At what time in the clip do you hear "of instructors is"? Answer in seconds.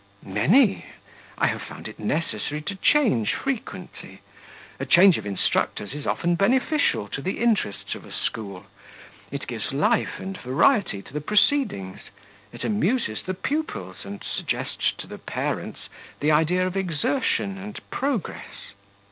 5.19-6.07